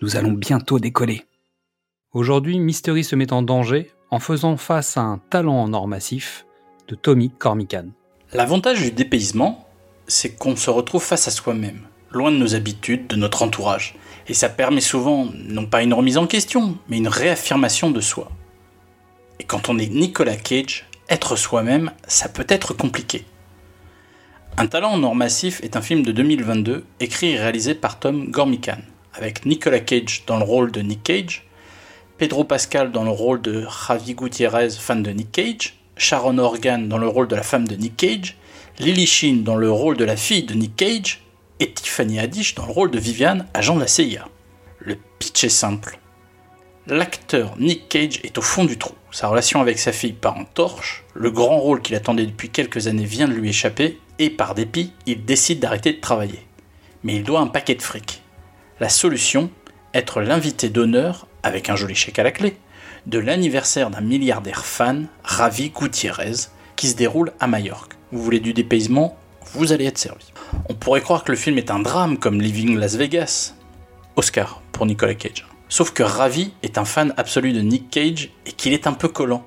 [0.00, 1.24] nous allons bientôt décoller.
[2.12, 6.46] Aujourd'hui, Mystery se met en danger en faisant face à un talent en or massif
[6.86, 7.86] de Tommy Cormican.
[8.32, 9.66] L'avantage du dépaysement,
[10.06, 11.80] c'est qu'on se retrouve face à soi-même,
[12.10, 13.96] loin de nos habitudes, de notre entourage.
[14.28, 18.30] Et ça permet souvent, non pas une remise en question, mais une réaffirmation de soi.
[19.40, 23.24] Et quand on est Nicolas Cage, être soi-même, ça peut être compliqué.
[24.56, 28.30] Un talent en or massif est un film de 2022 écrit et réalisé par Tom
[28.30, 28.78] Gormican
[29.18, 31.44] avec Nicolas Cage dans le rôle de Nick Cage,
[32.16, 36.98] Pedro Pascal dans le rôle de Javi Gutiérrez, fan de Nick Cage, Sharon Organ dans
[36.98, 38.36] le rôle de la femme de Nick Cage,
[38.78, 41.22] Lily Sheen dans le rôle de la fille de Nick Cage,
[41.60, 44.28] et Tiffany Haddish dans le rôle de Viviane, agent de la CIA.
[44.78, 45.98] Le pitch est simple.
[46.86, 48.94] L'acteur Nick Cage est au fond du trou.
[49.10, 52.86] Sa relation avec sa fille part en torche, le grand rôle qu'il attendait depuis quelques
[52.86, 56.46] années vient de lui échapper, et par dépit, il décide d'arrêter de travailler.
[57.02, 58.22] Mais il doit un paquet de fric.
[58.80, 59.50] La solution,
[59.92, 62.56] être l'invité d'honneur, avec un joli chèque à la clé,
[63.06, 67.94] de l'anniversaire d'un milliardaire fan, Ravi Gutiérrez, qui se déroule à Majorque.
[68.12, 69.16] Vous voulez du dépaysement
[69.52, 70.32] Vous allez être servi.
[70.68, 73.54] On pourrait croire que le film est un drame comme Living Las Vegas.
[74.14, 75.48] Oscar pour Nicolas Cage.
[75.68, 79.08] Sauf que Ravi est un fan absolu de Nick Cage et qu'il est un peu
[79.08, 79.44] collant,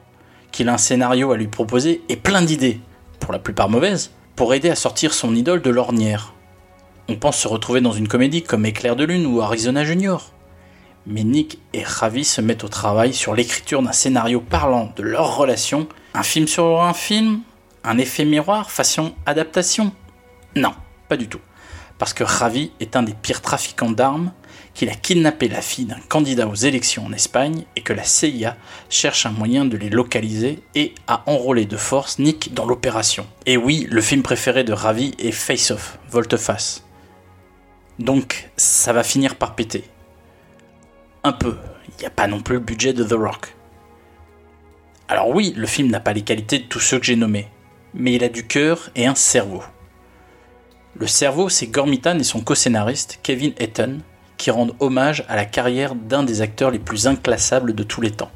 [0.51, 2.81] qu'il a un scénario à lui proposer et plein d'idées,
[3.21, 6.33] pour la plupart mauvaises, pour aider à sortir son idole de l'ornière.
[7.11, 10.31] On pense se retrouver dans une comédie comme Éclair de Lune ou Arizona Junior.
[11.05, 15.35] Mais Nick et Ravi se mettent au travail sur l'écriture d'un scénario parlant de leur
[15.35, 15.89] relation.
[16.13, 17.41] Un film sur un film
[17.83, 19.91] Un effet miroir façon adaptation
[20.55, 20.73] Non,
[21.09, 21.41] pas du tout.
[21.97, 24.31] Parce que Ravi est un des pires trafiquants d'armes,
[24.73, 28.55] qu'il a kidnappé la fille d'un candidat aux élections en Espagne et que la CIA
[28.89, 33.27] cherche un moyen de les localiser et a enrôlé de force Nick dans l'opération.
[33.45, 36.85] Et oui, le film préféré de Ravi est Face Off, Volte-Face.
[37.99, 39.83] Donc ça va finir par péter.
[41.23, 41.57] Un peu.
[41.87, 43.55] Il n'y a pas non plus le budget de The Rock.
[45.07, 47.47] Alors oui, le film n'a pas les qualités de tous ceux que j'ai nommés,
[47.93, 49.61] mais il a du cœur et un cerveau.
[50.95, 53.99] Le cerveau, c'est Gormitan et son co-scénariste, Kevin Eaton,
[54.37, 58.11] qui rendent hommage à la carrière d'un des acteurs les plus inclassables de tous les
[58.11, 58.31] temps.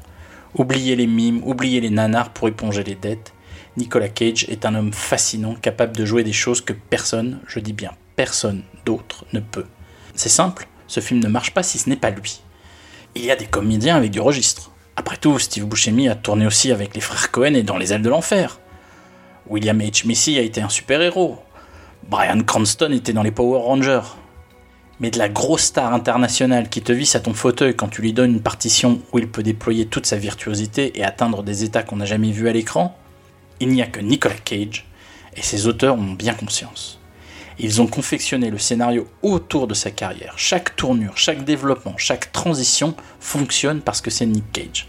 [0.54, 3.32] Oubliez les mimes, oubliez les nanars pour éponger les dettes.
[3.76, 7.72] Nicolas Cage est un homme fascinant, capable de jouer des choses que personne, je dis
[7.72, 9.66] bien personne d'autre ne peut.
[10.14, 12.40] C'est simple, ce film ne marche pas si ce n'est pas lui.
[13.14, 14.72] Il y a des comédiens avec du registre.
[14.96, 18.02] Après tout, Steve Buscemi a tourné aussi avec les frères Cohen et dans Les ailes
[18.02, 18.58] de l'enfer.
[19.48, 20.06] William H.
[20.06, 21.38] Macy a été un super-héros.
[22.08, 24.16] Brian Cranston était dans les Power Rangers.
[24.98, 28.14] Mais de la grosse star internationale qui te visse à ton fauteuil quand tu lui
[28.14, 31.96] donnes une partition où il peut déployer toute sa virtuosité et atteindre des états qu'on
[31.96, 32.96] n'a jamais vus à l'écran,
[33.60, 34.86] il n'y a que Nicolas Cage,
[35.36, 36.98] et ses auteurs ont bien conscience.
[37.58, 40.34] Ils ont confectionné le scénario autour de sa carrière.
[40.36, 44.88] Chaque tournure, chaque développement, chaque transition fonctionne parce que c'est Nick Cage.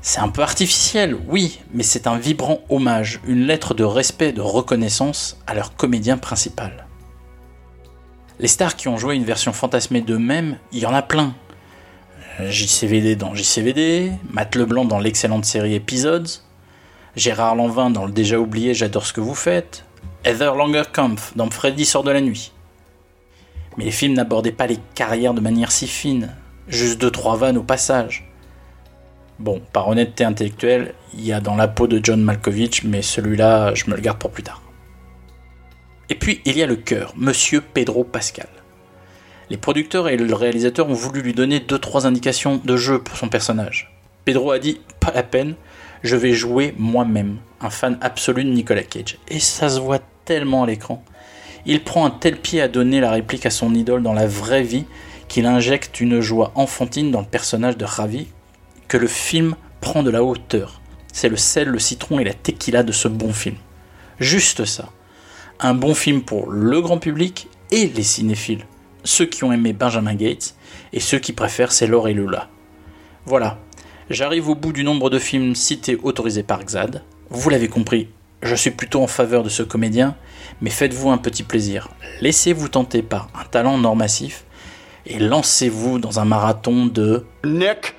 [0.00, 4.42] C'est un peu artificiel, oui, mais c'est un vibrant hommage, une lettre de respect de
[4.42, 6.86] reconnaissance à leur comédien principal.
[8.38, 11.34] Les stars qui ont joué une version fantasmée d'eux-mêmes, il y en a plein.
[12.38, 16.28] JCVD dans JCVD, Matt Leblanc dans l'excellente série Episodes,
[17.16, 19.84] Gérard Lanvin dans le déjà oublié J'adore ce que vous faites,
[20.24, 22.52] Heather Langerkampf dans Freddy sort de la nuit.
[23.76, 26.34] Mais les films n'abordaient pas les carrières de manière si fine,
[26.66, 28.28] juste deux trois vannes au passage.
[29.38, 33.74] Bon, par honnêteté intellectuelle, il y a dans la peau de John Malkovich, mais celui-là,
[33.74, 34.62] je me le garde pour plus tard.
[36.08, 38.48] Et puis, il y a le cœur, Monsieur Pedro Pascal.
[39.50, 43.16] Les producteurs et le réalisateur ont voulu lui donner deux trois indications de jeu pour
[43.16, 43.92] son personnage.
[44.24, 45.54] Pedro a dit pas la peine,
[46.04, 49.18] je vais jouer moi-même, un fan absolu de Nicolas Cage.
[49.28, 51.02] Et ça se voit tellement à l'écran.
[51.64, 54.62] Il prend un tel pied à donner la réplique à son idole dans la vraie
[54.62, 54.84] vie
[55.28, 58.26] qu'il injecte une joie enfantine dans le personnage de Ravi
[58.86, 60.82] que le film prend de la hauteur.
[61.10, 63.56] C'est le sel, le citron et la tequila de ce bon film.
[64.20, 64.90] Juste ça.
[65.58, 68.66] Un bon film pour le grand public et les cinéphiles.
[69.04, 70.54] ceux qui ont aimé Benjamin Gates
[70.92, 72.48] et ceux qui préfèrent Sailor et Lula.
[73.26, 73.58] Voilà,
[74.10, 77.02] j'arrive au bout du nombre de films cités autorisés par XAD.
[77.30, 78.08] Vous l'avez compris,
[78.42, 80.16] je suis plutôt en faveur de ce comédien,
[80.60, 81.88] mais faites-vous un petit plaisir.
[82.20, 84.44] Laissez-vous tenter par un talent normatif
[85.06, 87.94] et lancez-vous dans un marathon de Nick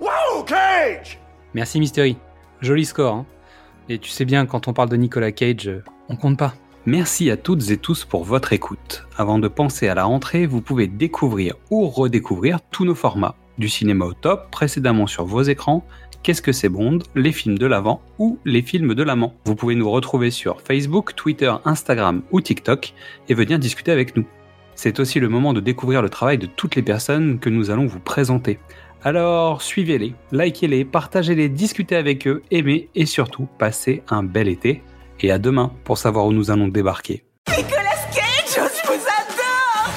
[0.00, 1.18] Wow, Cage
[1.54, 2.16] Merci Mystery.
[2.60, 3.14] Joli score.
[3.14, 3.26] hein.
[3.90, 5.70] Et tu sais bien, quand on parle de Nicolas Cage,
[6.08, 6.54] on compte pas.
[6.86, 9.04] Merci à toutes et tous pour votre écoute.
[9.18, 13.34] Avant de penser à la rentrée, vous pouvez découvrir ou redécouvrir tous nos formats.
[13.58, 15.84] Du cinéma au top, précédemment sur vos écrans,
[16.22, 19.34] Qu'est-ce que c'est Bond, les films de l'avant ou les films de l'amant.
[19.46, 22.92] Vous pouvez nous retrouver sur Facebook, Twitter, Instagram ou TikTok
[23.30, 24.26] et venir discuter avec nous.
[24.74, 27.86] C'est aussi le moment de découvrir le travail de toutes les personnes que nous allons
[27.86, 28.58] vous présenter.
[29.02, 34.82] Alors suivez-les, likez-les, partagez-les, discutez avec eux, aimez et surtout passez un bel été.
[35.20, 37.24] Et à demain pour savoir où nous allons débarquer.
[37.48, 37.80] Nicolas
[38.14, 39.90] Cage, je vous adore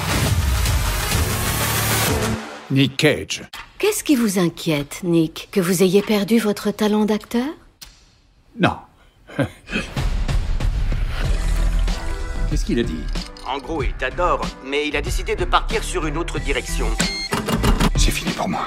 [2.70, 3.42] Nick Cage.
[3.78, 5.48] Qu'est-ce qui vous inquiète, Nick?
[5.52, 7.48] Que vous ayez perdu votre talent d'acteur?
[8.58, 8.76] Non.
[12.48, 13.04] Qu'est-ce qu'il a dit?
[13.46, 16.86] En gros, il t'adore, mais il a décidé de partir sur une autre direction.
[18.04, 18.66] C'est fini pour moi.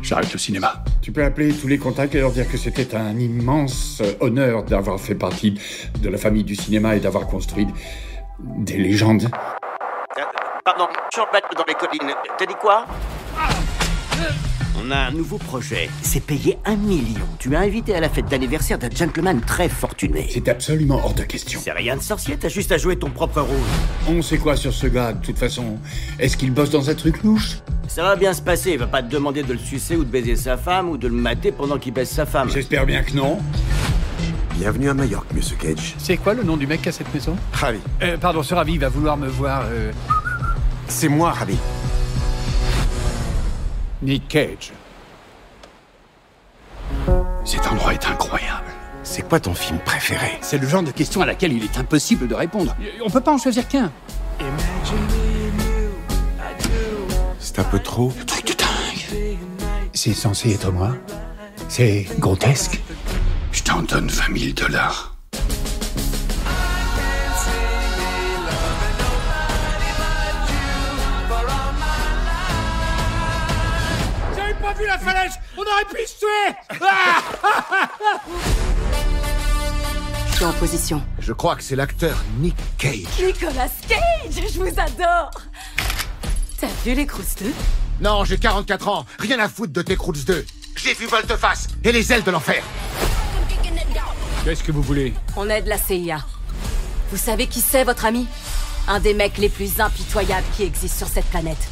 [0.00, 0.82] J'arrête le cinéma.
[1.02, 4.62] Tu peux appeler tous les contacts et leur dire que c'était un immense euh, honneur
[4.62, 5.60] d'avoir fait partie
[6.00, 7.66] de la famille du cinéma et d'avoir construit
[8.38, 9.28] des légendes.
[10.16, 10.22] Euh,
[10.64, 10.88] pardon,
[11.30, 12.14] battre dans les collines.
[12.38, 12.86] T'as dit quoi?
[14.78, 15.90] On a un nouveau projet.
[16.02, 17.20] C'est payé un million.
[17.38, 20.26] Tu as invité à la fête d'anniversaire d'un gentleman très fortuné.
[20.30, 21.60] C'est absolument hors de question.
[21.62, 23.56] C'est rien de sorcier, t'as juste à jouer ton propre rôle.
[24.08, 25.78] On sait quoi sur ce gars, de toute façon
[26.18, 27.58] Est-ce qu'il bosse dans un truc louche?
[27.86, 30.10] Ça va bien se passer, il va pas te demander de le sucer ou de
[30.10, 32.48] baiser sa femme ou de le mater pendant qu'il baise sa femme.
[32.50, 33.38] J'espère bien que non.
[34.56, 35.94] Bienvenue à Majorque, monsieur Cage.
[35.98, 37.36] C'est quoi le nom du mec à cette maison?
[37.52, 37.78] Ravi.
[38.02, 39.64] euh, Pardon, ce Ravi va vouloir me voir.
[39.70, 39.92] euh,
[40.88, 41.56] C'est moi, Ravi.
[44.02, 44.72] Nick Cage.
[47.44, 48.66] Cet endroit est incroyable.
[49.04, 50.38] C'est quoi ton film préféré?
[50.40, 52.74] C'est le genre de question à laquelle il est impossible de répondre.
[53.04, 53.92] On peut pas en choisir qu'un.
[57.38, 58.12] C'est un peu trop.
[58.26, 59.38] Truc de dingue.
[59.92, 60.96] C'est censé être moi?
[61.68, 62.80] C'est grotesque?
[63.52, 65.11] Je t'en donne 20 000 dollars.
[75.62, 76.56] On aurait pu se tuer
[80.30, 81.02] Je suis en position.
[81.20, 83.06] Je crois que c'est l'acteur Nick Cage.
[83.22, 85.30] Nicolas Cage, je vous adore
[86.60, 87.52] T'as vu les crousteux
[88.00, 89.06] Non, j'ai 44 ans.
[89.20, 90.44] Rien à foutre de tes Croods 2.
[90.76, 92.64] J'ai vu Volte-Face et les ailes de l'enfer.
[94.44, 95.14] Qu'est-ce que vous voulez?
[95.36, 96.24] On est de la CIA.
[97.12, 98.26] Vous savez qui c'est, votre ami?
[98.88, 101.68] Un des mecs les plus impitoyables qui existent sur cette planète.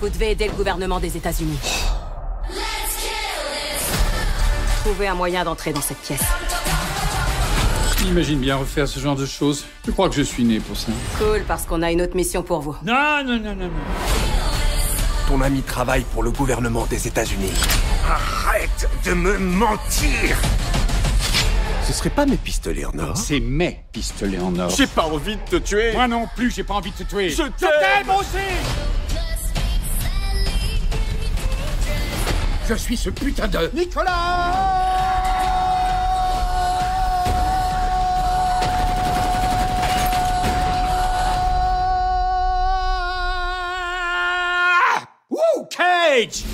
[0.00, 1.58] Vous devez aider le gouvernement des États-Unis.
[4.84, 6.22] Trouvez un moyen d'entrer dans cette pièce.
[7.98, 9.66] J'imagine bien refaire ce genre de choses.
[9.86, 10.90] Je crois que je suis né pour ça.
[11.18, 12.74] Cool, parce qu'on a une autre mission pour vous.
[12.82, 13.70] Non, non, non, non, non.
[15.28, 17.52] Ton ami travaille pour le gouvernement des États-Unis.
[18.08, 20.38] Arrête de me mentir
[21.86, 24.70] Ce serait pas mes pistolets en or C'est mes pistolets en or.
[24.70, 25.92] J'ai pas envie de te tuer.
[25.92, 27.28] Moi non plus, j'ai pas envie de te tuer.
[27.28, 28.38] Je t'aime aussi
[32.70, 33.68] Je suis ce putain de...
[45.28, 46.44] Woo, Cage